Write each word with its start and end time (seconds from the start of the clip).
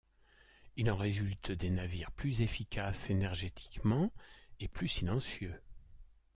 Il 0.77 0.89
en 0.89 0.97
résulte 0.97 1.51
des 1.51 1.69
navires 1.69 2.09
plus 2.11 2.41
efficaces 2.41 3.11
énergétiquement 3.11 4.11
et 4.59 4.67
plus 4.67 4.87
silencieux. 4.87 5.61